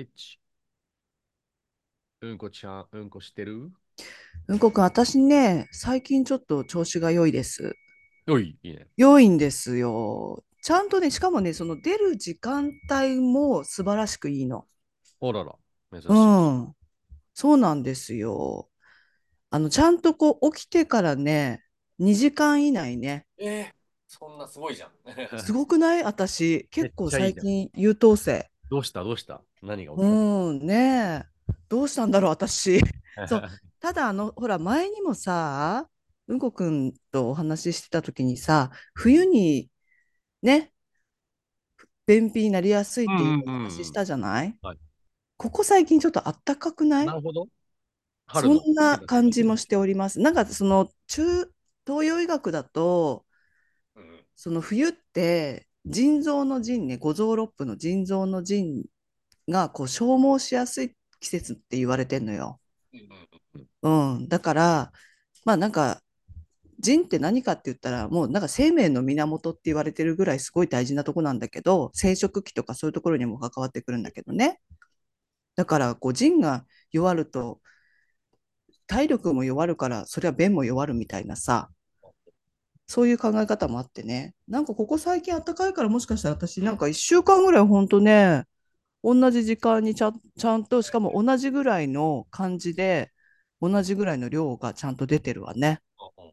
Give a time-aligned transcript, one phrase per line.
[0.00, 0.38] H。
[2.22, 3.70] うんこちゃん、うんこしてる？
[4.48, 7.74] うんこくん、私ね、最近ちょっと調子が良いです。
[8.26, 8.86] おい、いいね。
[8.96, 10.42] 良いんですよ。
[10.62, 14.66] ちゃんとね、しかもね、その出る時間帯も素晴らしくいいの。
[15.20, 15.54] おらら、
[15.92, 16.10] 珍うしい。
[16.10, 16.74] ん。
[17.34, 18.68] そうなんですよ。
[19.50, 21.62] あの、ちゃんとこう起きてからね、
[21.98, 23.26] 2時間以内ね。
[23.38, 23.72] えー、
[24.08, 24.90] そんなすごいじゃん。
[25.40, 26.02] すごくない？
[26.02, 27.10] 私、結構。
[27.10, 28.49] 最近優等生。
[28.70, 29.02] どうした？
[29.02, 29.42] どうした？
[29.62, 30.06] 何が起きた？
[30.08, 31.52] うん、ねえ。
[31.68, 32.80] どうしたんだろう、私。
[33.28, 33.48] そう。
[33.80, 35.88] ただ、あの、ほら、前にもさ、
[36.28, 39.68] うんこくんとお話ししてた時にさ、冬に
[40.42, 40.72] ね、
[42.06, 43.44] 便秘になりやすいっていう。
[43.44, 44.56] 話ししたじゃない？
[44.62, 44.78] はい。
[45.36, 47.06] ここ最近ちょっとあったかくない？
[47.06, 47.48] なるほど。
[48.26, 48.98] 春そんな。
[48.98, 50.20] 感じもしております。
[50.20, 51.22] なんか、その、中、
[51.84, 53.24] 東洋医学だと、
[53.96, 58.84] うんうんその冬って腎臓の腎ね、五臓六腑の腎臓の腎
[59.48, 62.60] がこう消耗しやすい季節って言われてんのよ。
[63.82, 63.90] う
[64.20, 64.28] ん。
[64.28, 64.92] だから、
[65.44, 66.02] まあなんか、
[66.80, 74.60] 腎って何かって言ったら、もうなんか生命の源って言われてるぐらいすごい大事なとこなんだけど、生殖器とかそういうところにも関わってくるんだけどね。
[75.56, 77.60] だから、こう腎が弱ると、
[78.86, 81.70] 体力も弱るから、それは便も弱るみたいなさ、
[82.90, 84.34] そういう考え方もあってね。
[84.48, 88.46] なんかここ最近暖かいからもしかしたら私なんか1週間ぐらい本当ね、
[89.04, 93.12] 同じ時間にちゃん、ちゃんと、しかも同じぐらいの感じで、
[93.60, 95.80] 同じぐらいの量がちゃんと出てるわね。
[96.18, 96.32] うんうん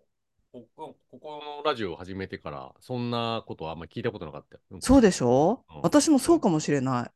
[0.52, 4.82] ここここのラジオを始めてから、そんなことはあんまり聞いたことなかったよ。
[4.82, 5.64] そうでしょ？
[5.70, 5.82] うん。
[5.84, 7.12] 私もそうかもしれない。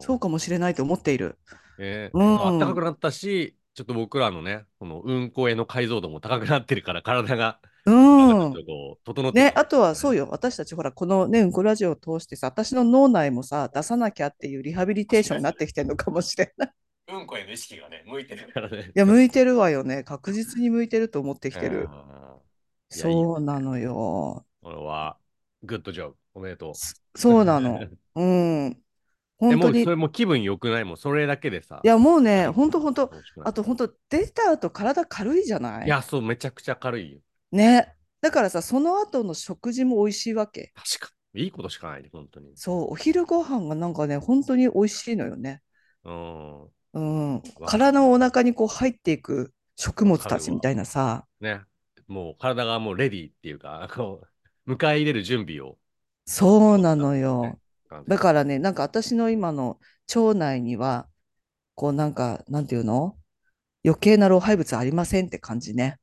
[0.00, 1.36] そうかもしれないと思っている。
[1.78, 2.84] えうーあったかくん。
[2.84, 7.60] なったし、ちょっと僕らのね、このうんこへの解像度も高くなってるから、体が、
[7.90, 8.52] うん。
[8.54, 9.94] とこう、整ってきね、てあとは。
[9.94, 10.28] そうよ。
[10.30, 16.72] 私たちほら、このね、うんこラジオを通してさ、私の脳内もさ、出さなきゃっていうリハビリテーションになってきてるのかもしれない。
[17.08, 18.92] うんこへの意識がね、向いてるからね。
[18.94, 20.04] いや、向いてるわよね。
[20.04, 21.88] 確実に向いてると思ってきうてる。
[21.88, 21.90] ん
[22.94, 23.28] いや、いいよ。
[23.28, 24.44] そうなのよ。
[24.62, 25.16] これは、
[25.62, 26.16] グッドジョブ。
[26.34, 27.20] おめでとそう。
[27.20, 27.80] そうなの。
[28.14, 28.66] うん。
[29.48, 29.74] え、本当に。
[29.74, 30.96] もうそれも気分良くないもん。
[30.96, 33.48] それだけでさ、いや、もうね、本当本当楽しくない。
[33.48, 35.86] あと本当出た後体軽いじゃない？
[35.86, 37.20] いや、そう、めちゃくちゃ軽いよ。
[37.52, 37.94] ね。
[38.20, 40.72] だからさ、その後の食事も美味しいわけ。
[40.74, 41.12] 確か。
[41.34, 42.52] いいことしかないね、本当に。
[42.56, 45.62] そう、お昼ご飯がなんかね、本当に美味しいのよね。
[46.04, 46.62] うん。
[46.94, 47.00] う
[47.36, 47.42] ん。
[47.66, 50.24] 体のお腹にこう入っていく食わ物。
[50.24, 51.26] たちみたいなさ。
[51.40, 51.60] ね。
[52.06, 54.22] もう体がもうレディーっていうか、こ
[54.66, 55.76] う、迎え入れる準備を
[56.26, 57.58] そうなのよ。
[58.06, 59.78] だからね、なんか私の今の
[60.14, 61.06] 腸内には、
[61.74, 63.16] こうなんか、なんていうの？
[63.84, 65.98] 余計な老廃物ありませんって感じね。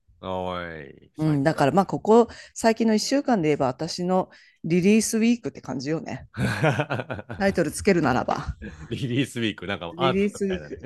[1.18, 1.52] うん、だ。
[1.52, 4.30] だからまあ、ここ最近の1週間で言えば、私の
[4.64, 6.28] リリースウィークって感じよね。
[7.38, 8.58] タイトルつけるならば。
[8.90, 10.68] リリースウィーク、なんかアリリースウィー。
[10.68, 10.80] ク。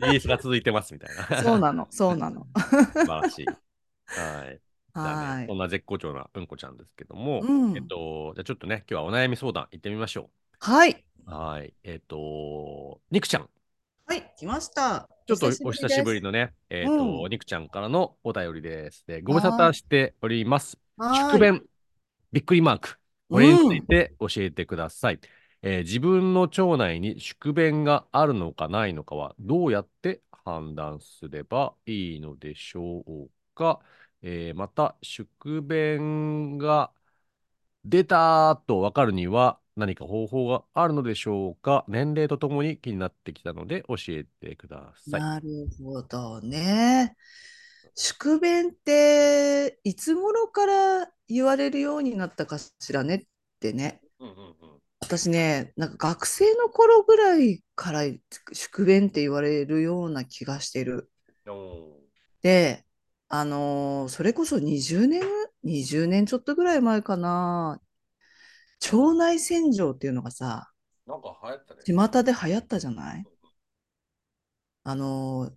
[0.00, 1.42] リリースが続いてますみたいな。
[1.42, 2.46] そうなの、そうなの。
[2.94, 3.46] 素晴らしい。
[4.14, 4.60] はい。
[4.94, 5.46] はい。
[5.48, 7.44] そんな絶好調なうんこちゃんですけども、
[7.74, 7.88] えっうん。
[7.88, 10.30] と、じゃあちょっとね、今日はお悩み相談行ってみましょ
[10.60, 11.04] はい。
[11.26, 11.30] う。
[11.30, 11.74] はい。
[11.84, 13.50] えっと、ニクちゃん。
[14.08, 15.06] はい、来ました。
[15.26, 16.22] ちょっとお久しぶり。
[16.22, 17.30] のね、えっと、うん。
[17.30, 19.04] ニクちゃんからのお便りです。
[19.06, 19.50] で、ご無沙。
[19.50, 20.78] 汰しております。
[21.10, 21.62] 宿便、
[22.32, 22.98] びっくりマーク。
[23.30, 23.86] これについうん。
[23.86, 25.20] て教えてください。
[25.62, 33.80] えー自分の腸内に宿便があるのかないのかはどうやって判断すればいいのでしょうか。
[34.22, 36.92] えーまた、宿便が
[37.84, 41.84] 出たと分かるには何か方法があるのでしょうか？
[41.88, 45.26] 年齢とともに気になってきたので教えてください。
[45.26, 47.16] なるほどね。
[47.94, 53.22] 宿便っていつ頃から言われるようになったかしらねっ
[53.60, 54.02] てね。
[54.20, 54.40] うんうんう
[54.76, 54.80] ん。
[55.00, 58.02] 私ね、なんか学生の頃ぐらいから
[58.52, 61.10] 宿便って言われるような気がしてる。
[62.42, 62.84] で、
[63.28, 65.22] あのーそれこそ20年、
[65.62, 67.80] 20年ちょっとぐらい前かな。
[68.84, 70.70] 腸内洗浄っていうのがさ、
[71.06, 71.82] なんか流行ったね。
[72.10, 73.24] 巷で流行ったじゃない？
[74.84, 75.52] あのー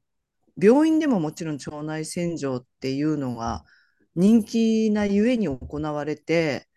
[0.62, 3.64] 病院でももちろん腸内洗浄っていうのが
[4.16, 6.68] 人気なゆえに行われて。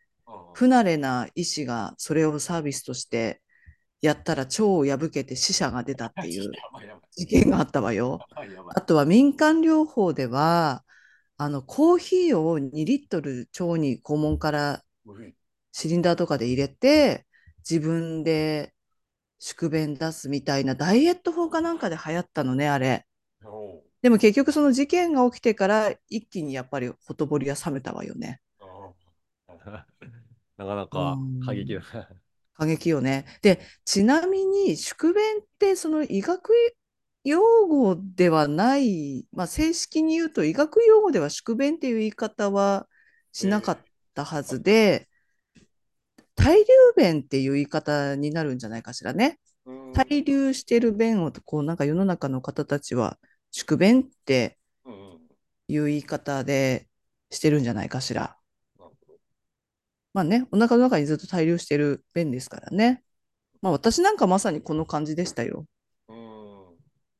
[0.56, 3.42] 不慣れな医師がそれをサービスとして
[4.00, 6.50] やったら腸を破けて死者が出たっていう。
[7.10, 8.20] 事件があったわよ。
[8.74, 10.84] あとは民間療法では、
[11.36, 14.84] あのコーヒーを2リットル腸に肛門から
[15.74, 17.26] シリンダーとかで入れて、
[17.68, 18.72] 自分で
[19.40, 23.06] 宿便出すみたいなダイエット法かなんかで流行ったのね、あれ。
[24.02, 28.40] でも結局その事件が起きてから一気にやっぱりほとぼりは冷めたわよね。
[30.56, 31.74] なかなうか過激ん。
[31.74, 32.08] だな。
[32.54, 33.26] 過激よね。
[33.42, 36.52] で、ちなみに宿便ってその医学
[37.24, 42.88] 用語ではない、まあ、正式に言うと医学用語では宿便っていう言い方は
[43.32, 43.78] しなかえっ
[44.14, 45.08] たはずで、
[46.34, 46.64] 対流
[46.96, 49.38] 弁っていう言い方になるんじゃないかしらね。
[49.94, 53.18] 対流してる弁をこうなんか世の中の方たちは
[53.50, 54.58] 宿便って。
[55.68, 56.88] いう言い方で
[57.30, 58.36] してるんじゃないかしら。
[60.12, 63.02] まあね、お腹の中にずっと滞留してる便ですからね。
[63.62, 65.66] まあ私なんかまさにこの感じでしたよ。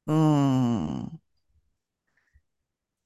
[0.06, 1.20] うん。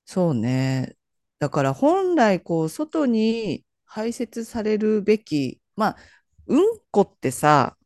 [0.05, 0.96] そうね。
[1.38, 5.96] だから本来こう外に排泄されるべき、まあ
[6.48, 7.76] うんこってさ、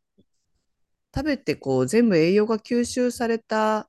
[1.15, 3.87] 食べてこう全部栄養が吸収された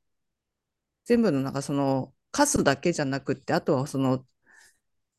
[1.07, 4.27] 全部のなんかそのカスだけじゃなくって、あとはその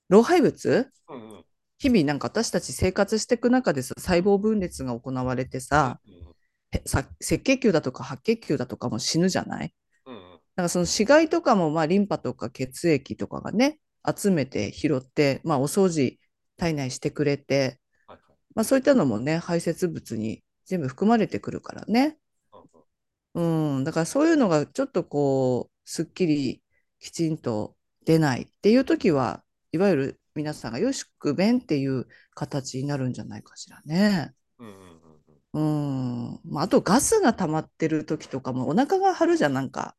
[0.09, 0.91] 老廃物？
[1.09, 1.45] うん、うん。
[1.79, 5.99] 日々なんか私たち生活していく中でさ細胞分裂が行われてうん、さ、
[6.85, 9.73] さ赤血球だとか白血球だとかも死ぬじゃない？
[10.05, 10.21] うん、うん。
[10.21, 16.19] だからその死骸とかもまあリンパとか血液とかがね集めて拾って、まあ、お掃除
[16.55, 17.79] 体内してくれて。
[18.55, 22.17] まあ、そういったのもね排泄物に全部含まれてくるからね。
[23.35, 23.41] う
[23.81, 26.61] ん、だからそういうのがちょっとこう、すっきり
[26.99, 27.75] きちんと
[28.05, 29.43] 出ないっていう時は、
[29.73, 34.33] いわゆる皆さんがよしく便っていう形になるんじゃないかしらね。
[34.57, 34.95] うん。
[35.53, 36.39] うん。
[36.45, 39.97] まあ、あとガスが溜まってる時とかもお腹が張るじゃん、なんか。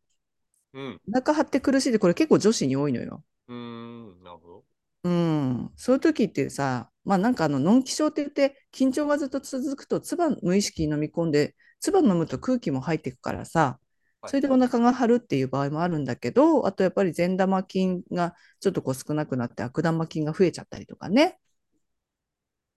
[0.73, 1.01] うん。
[1.07, 3.23] お腹張って苦しいで、これ結構女子に多いのよ。
[3.49, 4.65] うん、なるほど。
[5.05, 5.71] うん。
[5.77, 13.79] そういう時ってさ、まあなんかあの、嚢気症って言って、緊張がずっと続くと、唾無意識に飲み込んで、唾飲むと空気も入っていくからさ、
[14.21, 14.31] はい。
[14.31, 21.39] それでお腹が張るっていう場合もあるんだけど、あとやっぱり善玉菌がちょっとこう少なくなって悪玉菌が増えちゃったりとかね。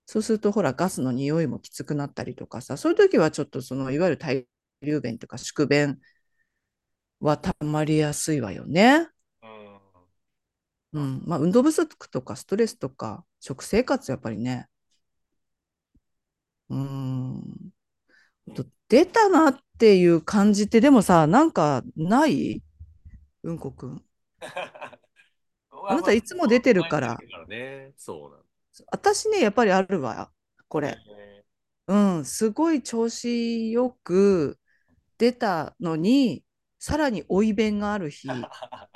[0.06, 4.48] そうするとほらガスの匂いもきつくなったりとかさ、そういう時はちょっとそのいわゆる対
[4.82, 6.00] 流便とか宿便
[7.22, 9.08] はたまりやすいわよね。
[10.94, 11.24] うん。
[11.26, 14.68] まあ運動不足とかストレスとか食生活やっぱりね。
[16.70, 17.72] うん。
[18.56, 22.64] と出たなっていう感じってでもさ、なんかない？
[23.44, 24.04] うんこくん。
[25.72, 27.18] あなたいつも出てる前から。
[28.92, 30.32] 私ね、やっぱりあるわ、
[30.68, 30.98] これ。
[31.08, 31.44] え
[31.88, 34.60] うん、すごい調子よく
[35.18, 36.44] 出たのに、
[36.78, 38.50] さらに追い弁がある日、ー、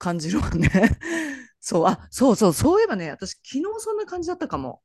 [0.00, 0.68] 感じるわね。
[1.60, 4.82] そう、あ、そうそう、そういえばね、私、昨日そんな感じだったかも。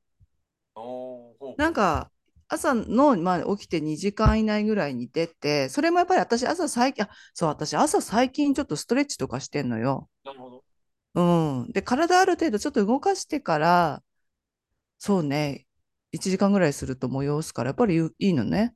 [1.58, 2.12] なんか、
[2.48, 10.10] 朝の、まあ、起きて2時間以内ぐらいに出て、それもやっぱり私、朝最近、あ、そう、私、朝最近ちょっとストレッチとかしてんのよ。
[10.26, 10.64] なるほど。
[11.16, 11.22] う
[11.68, 11.72] ん。
[11.72, 14.04] で、体ある程度ちょっと動かしてから、
[15.00, 15.66] そうね、
[16.12, 18.74] 1時間ぐらいすると催すから、やっぱりいいのね。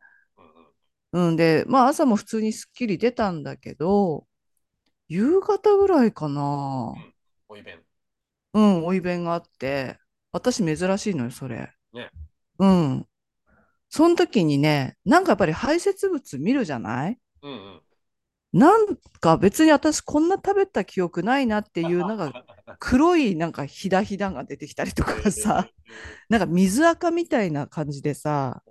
[1.12, 4.28] うんで、まあ朝も普通にすっきり出たんだけど、
[5.10, 6.94] 夕方ぐらいかな。
[6.96, 7.14] うん。
[7.50, 7.80] おい弁。
[8.54, 9.98] うん、おい弁があって、
[10.32, 11.72] 私珍しいのよ、それ。
[11.94, 12.10] ね。
[12.60, 13.06] うん。
[13.90, 17.18] その時にね、なんかやっぱり排泄物見るじゃない？
[17.42, 17.82] うん、うん。
[18.52, 22.46] なんか別に私こんな食べた記憶ないなっていう、なんか
[22.80, 25.74] 黒いなんかひだひだが出てきたりとかさ、えー、
[26.30, 28.64] なんか水垢みたいな感じでさ、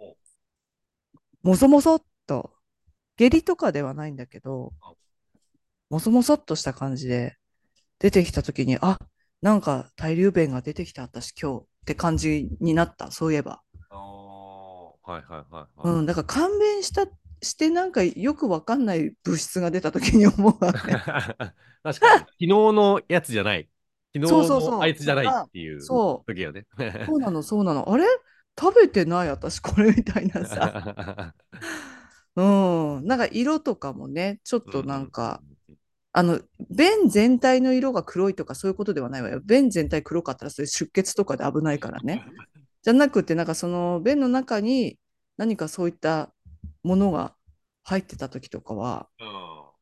[1.45, 2.53] おもそもそっと、
[3.17, 4.93] 下痢とかではないんだけど、あ
[5.91, 7.37] もそもそっとした感じで
[8.01, 8.99] 出てきた時に、あ、
[9.43, 13.63] なんか対流弁が出てきた私今日って感じになった、そういえば。
[13.91, 13.99] あー、
[15.11, 15.99] はいはいはいはい。
[15.99, 17.07] うん、だから勘弁した、
[17.43, 20.81] してなんかよくわかんない物質が出た時に思うわね。
[21.83, 23.69] 確かに、昨日のやつじゃない。
[24.15, 24.95] 昨日のあい。
[24.97, 26.33] つじゃないっあ、ていうそう。
[26.35, 26.67] 時よね。
[27.07, 27.91] そうなの、そうなの。
[27.93, 28.05] あれ？
[28.61, 31.35] 食べてない私これみたいなさ。
[32.37, 32.43] う
[33.01, 33.07] ん。
[33.07, 35.43] なんか色とかもね、ちょっとうんうんうんなんか、
[36.19, 39.41] あの、便全体の色が黒いとかそういうことではないわよ。
[39.41, 42.25] 便全体黒かったらそれ出血とかで危ないからね。
[42.83, 44.99] じゃなくて、なんかその便の中に
[45.37, 46.33] 何かそういった
[46.83, 47.37] ものが
[47.85, 49.25] 入ってた時とかは、う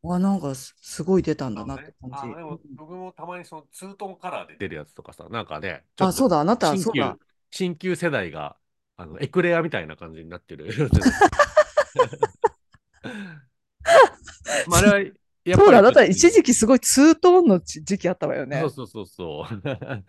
[0.09, 0.11] ん。
[0.11, 2.29] わ、なんかすすごい出たんだなって感じ。
[2.37, 7.17] でもうん僕もたまにそのツートンカラーで出るやつとかさ、なんかね、あ、とそうだ、あなた、そうだ。
[7.51, 8.59] 新旧世代が
[8.99, 10.69] あのエクレアみたいな感じになってる。
[14.69, 15.17] まあ、あれは
[15.51, 18.57] やっそうだ、あぱりちょっと、なた一時期すごいツートーンの時期あったわよね。
[18.59, 19.63] そうそうそうそう。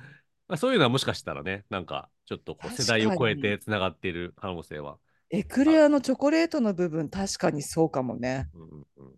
[0.47, 3.35] まあ、そういうのはもしかしたらね、なんかちょっとこう世確代を超え。
[3.35, 5.63] てつながっている可能性はエク。
[5.63, 8.49] レアのチョコレートの部分、確かにそうかもね。
[8.53, 9.15] うんうんうん。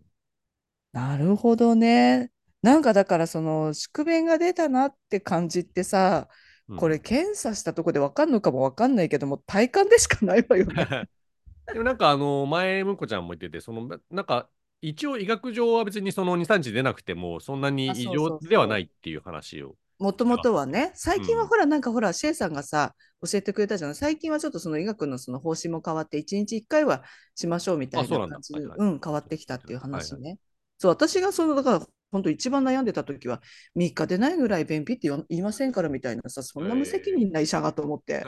[0.92, 2.30] なるほどね。
[2.62, 6.28] なんかだからその宿便が出たなって感じってさ、
[6.68, 10.90] うんうんこれ検査したとこでわかんのかもわかんないけども、体感でしかないわよね。
[11.72, 14.50] でもなんかあの、前、むこちゃんも言ってて、その、なんか、
[14.82, 20.04] 一応医学上は別にその2、3日出なくても、そんなにあ、異常ではなそいっていう話をう。
[20.04, 20.24] もと。
[20.24, 23.96] もとはね、最うん近はほら、なんかほら、シェイさんがさ、教えてくれたじゃない？
[23.96, 28.36] 最近はちょっとその医学のその方針も変わって、1日1回はしましょうみたあ、いなそうなんだ。
[28.36, 28.60] 感じで。
[28.78, 29.78] うん、変わってきたっていう。
[29.78, 30.38] 話ね。
[30.78, 33.42] そう、私がその、だから、本当一番悩んでた時は、
[33.74, 38.24] 3日でないぐらい便秘って言いませんからみたいなさ、そんな無責え任な医者がと思っーて、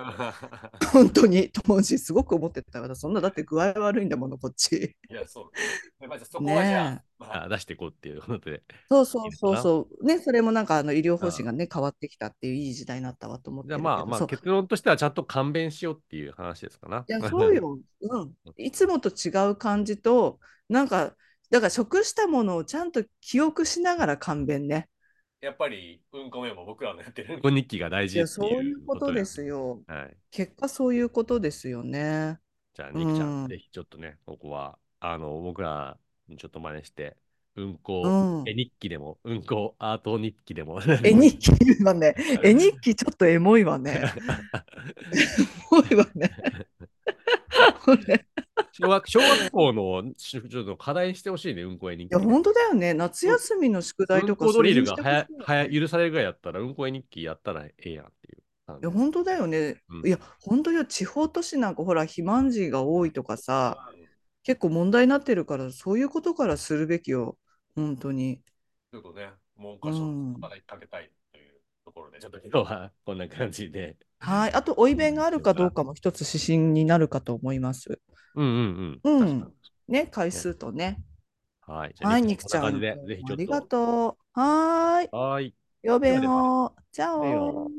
[0.93, 4.97] 本当に当時すごく思ってたから、そんなだって具合悪いんだもの、こっち。
[5.09, 5.53] いや、そ
[6.01, 6.07] う。
[6.07, 7.13] まあ、じゃあそこはじゃあ、ねえ。
[7.19, 9.33] まあ、出していこうっていうことでそうそう。
[9.33, 10.07] そうそう。
[10.07, 14.27] ね、それもなんかあの医療方針うんがね、変わってきたっていういい時代になったわと思っじゃあてまあまあ。
[14.27, 17.05] 結論としてはちゃんと勘弁しようっていう話ですかな。
[17.09, 17.79] いや、そうよ。
[18.01, 18.33] うん。
[18.57, 21.15] いつもと違う感じと、なんか、
[21.53, 24.91] だから食したものをちゃんと記憶しながら勘弁ね。
[25.41, 29.25] やっぱり、うんこメモ、僕らのやってるうんこ日記が大いや、事ってそういいううことで。
[29.25, 29.85] すよ。
[29.87, 30.17] はい。
[30.31, 32.41] 結果そういうことですよね。
[32.75, 33.59] じゃあ、うニキちゃん、ぜん。
[33.59, 37.17] ひちょっとね、ここは、あの、僕らにちょっと真似して、
[37.57, 38.55] うんうこ、絵ん。
[38.55, 41.53] 日記でも、うんこアート日記でも、絵日記
[41.85, 44.11] はね、絵日記ちょっとエモいわね。
[45.13, 45.29] エ
[45.71, 46.32] モいわね。
[48.93, 52.21] 学、小学校のちょっと課題にしてほしいね、うんこ絵日や、記。
[52.21, 52.95] 本当だよね。
[52.95, 55.81] 夏うん休みの宿題とかそれリルがはや、はや、ね。
[55.81, 58.91] 許されるぐらいやったら、うんこ絵日記やったらええやんっていう感いや。
[58.91, 59.81] 本当だよね。
[59.89, 60.07] うん。
[60.07, 60.85] いや、本当よ。
[60.85, 63.79] 地方都市なんかほら、肥満児が多いとかさ、
[64.43, 67.39] 結構問題になってるから、そういうことからするべきよ。
[67.75, 68.43] 本当に。
[68.93, 70.35] ちょっとね、文う科省にん。
[70.41, 74.53] 働きかけたいというところで、ちょっと今日はこんな感じで、はい。
[74.53, 75.71] あと、追い弁があるかどう。
[75.73, 78.01] かも一つ指針になるかと思います。
[78.35, 78.63] うんう
[78.93, 79.03] んう。
[79.05, 79.53] うん。
[79.89, 80.33] ね、回。
[80.33, 81.03] 数とね。
[81.61, 81.95] はい。
[81.95, 82.87] じゃあ、はい、ニキちゃん、
[83.23, 84.41] ありがと、とう。
[84.41, 85.11] はーい。
[85.11, 85.55] はーい。
[85.83, 86.77] よべではでは、んを。
[86.93, 87.55] チャでは。
[87.57, 87.73] オ。